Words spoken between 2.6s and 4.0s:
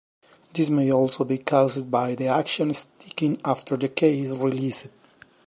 sticking after the